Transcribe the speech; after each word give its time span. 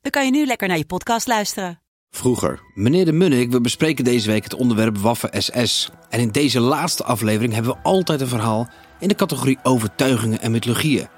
dan 0.00 0.10
kan 0.10 0.24
je 0.24 0.30
nu 0.30 0.46
lekker 0.46 0.68
naar 0.68 0.78
je 0.78 0.86
podcast 0.86 1.26
luisteren. 1.26 1.80
Vroeger. 2.10 2.60
Meneer 2.74 3.04
de 3.04 3.12
Munnik, 3.12 3.50
we 3.50 3.60
bespreken 3.60 4.04
deze 4.04 4.30
week 4.30 4.44
het 4.44 4.54
onderwerp 4.54 4.98
Waffen 4.98 5.42
SS. 5.42 5.90
En 6.08 6.20
in 6.20 6.30
deze 6.30 6.60
laatste 6.60 7.04
aflevering 7.04 7.52
hebben 7.52 7.72
we 7.72 7.82
altijd 7.82 8.20
een 8.20 8.28
verhaal 8.28 8.68
in 9.00 9.08
de 9.08 9.14
categorie 9.14 9.58
overtuigingen 9.62 10.40
en 10.40 10.50
mythologieën. 10.50 11.08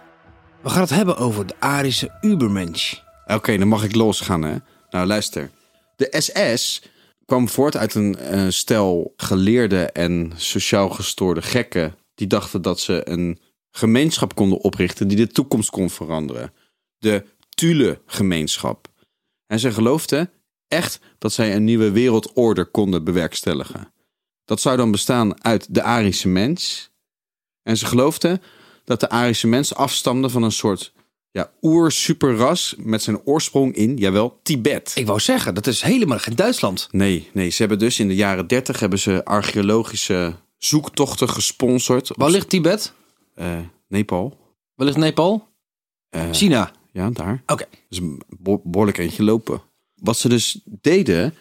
We 0.62 0.69
gaan 0.69 0.80
het 0.80 0.91
hebben 0.91 1.16
over 1.16 1.47
de 1.47 1.55
Arische 1.59 2.19
Ubermensch. 2.21 2.95
Oké, 3.27 3.59
dan 3.59 3.69
mag 3.69 3.84
ik 3.84 3.95
losgaan, 3.95 4.43
hè? 4.43 4.57
Nou, 4.91 5.07
luister. 5.07 5.51
De 5.96 6.15
SS 6.19 6.83
kwam 7.24 7.49
voort 7.49 7.77
uit 7.77 7.95
een 7.95 8.19
eh, 8.19 8.46
stel 8.49 9.12
geleerde 9.16 9.85
en 9.85 10.33
sociaal 10.37 10.88
gestoorde 10.88 11.43
gekken... 11.43 11.95
die 12.15 12.27
dachten 12.27 12.62
dat 12.62 12.80
ze 12.80 13.01
een 13.05 13.38
gemeenschap 13.71 14.35
konden 14.35 14.59
oprichten 14.59 15.09
die 15.09 15.16
de 15.16 15.27
toekomst 15.27 15.71
kon 15.71 15.91
veranderen. 15.91 16.52
De 16.99 17.24
Thule-gemeenschap. 17.62 18.89
En 19.47 19.59
ze 19.59 19.73
geloofden 19.73 20.30
echt 20.69 21.01
dat 21.19 21.33
zij 21.33 21.55
een 21.57 21.65
nieuwe 21.65 21.91
wereldorde 21.91 22.65
konden 22.65 23.05
bewerkstelligen. 23.05 23.93
Dat 24.45 24.60
zou 24.60 24.77
dan 24.77 24.91
bestaan 24.91 25.45
uit 25.45 25.74
de 25.74 25.83
Arische 25.83 26.29
mens. 26.29 26.90
En 27.63 27.77
ze 27.77 27.87
geloofden 27.87 28.43
dat 28.85 29.01
de 29.01 29.09
Arische 29.09 29.46
mens 29.46 29.74
afstamde 29.74 30.29
van 30.29 30.43
een 30.43 30.52
soort 30.52 30.93
ja, 31.30 31.51
oer-superras 31.60 32.74
met 32.79 33.02
zijn 33.02 33.21
oorsprong 33.24 33.74
in, 33.74 33.96
jawel, 33.96 34.40
Tibet. 34.43 34.93
Ik 34.95 35.07
wou 35.07 35.21
zeggen, 35.21 35.55
dat 35.55 35.66
is 35.66 35.83
helemaal 35.83 36.18
geen 36.18 36.37
Duitsland. 36.37 36.88
Nee, 36.90 37.29
nee, 37.33 37.51
ze 37.51 37.60
hebben 37.60 37.79
dus 37.79 37.99
in 37.99 38.09
de 38.09 38.15
jaren 38.15 38.46
30 38.46 38.80
hebben 38.80 38.99
ze 38.99 39.24
archeologische 39.24 40.35
zoektochten 40.59 41.29
gesponsord. 41.29 42.10
Waar 42.16 42.30
ligt 42.30 42.49
Tibet? 42.49 42.93
Eh, 43.35 43.59
Nepal. 43.88 44.38
Waar 44.74 44.87
ligt 44.87 44.99
Nepal? 44.99 45.49
Eh, 46.09 46.30
China. 46.30 46.80
Ja, 46.93 47.10
daar. 47.10 47.43
Oké. 47.46 47.65
Dus 47.88 47.98
een 47.98 48.23
beho- 48.29 48.60
behoorlijk 48.65 48.98
eentje 48.98 49.23
lopen. 49.23 49.60
Wat 49.95 50.16
ze 50.18 50.29
dus 50.29 50.60
deden, 50.65 51.34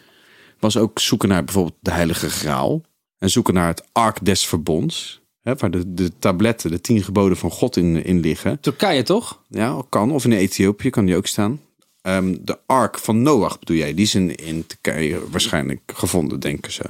was 0.58 0.76
ook 0.76 0.98
zoeken 0.98 1.28
naar 1.28 1.44
bijvoorbeeld 1.44 1.76
de 1.80 1.90
Heilige 1.90 2.30
Graal. 2.30 2.82
En 3.18 3.30
zoeken 3.30 3.54
naar 3.54 3.66
het 3.68 3.84
Ark 3.92 4.24
des 4.24 4.46
Verbonds. 4.46 5.20
Hè, 5.42 5.54
waar 5.54 5.70
de, 5.70 5.94
de 5.94 6.18
tabletten, 6.18 6.70
de 6.70 6.80
tien 6.80 7.02
geboden 7.02 7.36
van 7.36 7.50
God 7.50 7.76
in, 7.76 8.04
in 8.04 8.20
liggen. 8.20 8.60
Turkije 8.60 9.02
toch? 9.02 9.42
Ja, 9.48 9.82
kan. 9.88 10.10
Of 10.12 10.24
in 10.24 10.32
Ethiopië 10.32 10.90
kan 10.90 11.04
die 11.04 11.16
ook 11.16 11.26
staan. 11.26 11.60
Ehm, 12.00 12.36
de 12.40 12.58
Ark 12.66 12.98
van 12.98 13.22
Noach 13.22 13.58
bedoel 13.58 13.76
jij? 13.76 13.94
Die 13.94 14.04
is 14.04 14.14
in, 14.14 14.34
in 14.34 14.66
Turkije 14.66 15.30
waarschijnlijk 15.30 15.80
gevonden, 15.94 16.40
denken 16.40 16.72
ze. 16.72 16.84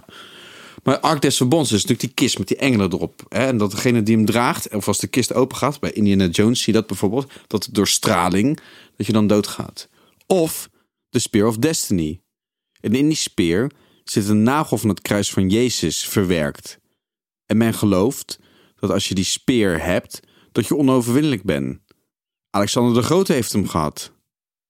Maar 0.83 1.01
Ark 1.01 1.21
des 1.21 1.37
Verbonds 1.37 1.73
is 1.73 1.83
natuurlijk 1.83 2.01
die 2.01 2.15
kist 2.15 2.39
met 2.39 2.49
die 2.49 2.57
engelen 2.57 2.93
erop. 2.93 3.27
Hè? 3.29 3.47
En 3.47 3.57
dat 3.57 3.71
degene 3.71 4.03
die 4.03 4.17
hem 4.17 4.25
draagt, 4.25 4.75
of 4.75 4.89
als 4.89 4.99
de 4.99 5.07
kist 5.07 5.35
open 5.35 5.57
gaat, 5.57 5.81
bij 5.81 5.93
Indiana 5.93 6.27
Jones 6.27 6.63
zie 6.63 6.73
je 6.73 6.79
dat 6.79 6.89
bijvoorbeeld, 6.89 7.33
dat 7.47 7.69
door 7.71 7.89
straling, 7.89 8.61
dat 8.97 9.07
je 9.07 9.13
dan 9.13 9.27
doodgaat. 9.27 9.89
Of 10.27 10.69
de 11.09 11.19
Spear 11.19 11.47
of 11.47 11.57
Destiny. 11.57 12.21
En 12.81 12.95
in 12.95 13.07
die 13.07 13.17
speer 13.17 13.71
zit 14.05 14.29
een 14.29 14.43
nagel 14.43 14.79
van 14.79 14.89
het 14.89 15.03
kruis 15.03 15.31
van 15.31 15.49
Jezus 15.49 16.05
verwerkt. 16.09 16.79
En 17.47 17.57
men 17.57 17.75
gelooft 17.75 18.39
dat 18.77 18.91
als 18.91 19.09
je 19.09 19.15
die 19.15 19.25
speer 19.25 19.85
hebt, 19.85 20.21
dat 20.53 20.67
je 20.67 20.77
onoverwinnelijk 20.77 21.43
bent. 21.43 21.81
Alexander 22.51 22.95
de 22.95 23.03
Grote 23.03 23.33
heeft 23.33 23.53
hem 23.53 23.69
gehad. 23.69 24.13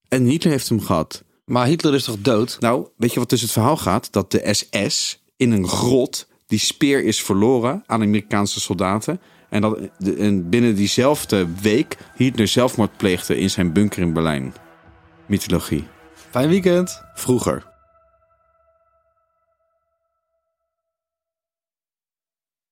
En 0.08 0.24
Hitler 0.24 0.52
heeft 0.52 0.68
hem 0.68 0.80
gehad. 0.80 1.24
Maar 1.44 1.66
Hitler 1.66 1.94
is 1.94 2.04
toch 2.04 2.20
dood? 2.20 2.56
Nou, 2.60 2.88
weet 2.96 3.12
je 3.12 3.18
wat 3.18 3.30
dus 3.30 3.40
het 3.40 3.52
verhaal 3.52 3.76
gaat? 3.76 4.12
Dat 4.12 4.30
de 4.30 4.54
SS 4.54 5.21
in 5.42 5.50
een 5.52 5.68
grot 5.68 6.26
die 6.46 6.58
speer 6.58 7.04
is 7.04 7.22
verloren 7.22 7.82
aan 7.86 8.02
Amerikaanse 8.02 8.60
soldaten. 8.60 9.20
En 9.48 9.60
dat 9.60 9.78
de- 9.98 10.16
en 10.16 10.48
binnen 10.48 10.74
diezelfde 10.74 11.46
week 11.62 11.96
Hitler 12.16 12.48
zelfmoord 12.48 12.96
pleegde 12.96 13.38
in 13.38 13.50
zijn 13.50 13.72
bunker 13.72 14.02
in 14.02 14.12
Berlijn. 14.12 14.54
Mythologie. 15.26 15.84
Fijn 16.30 16.48
weekend. 16.48 17.02
Vroeger. 17.14 17.71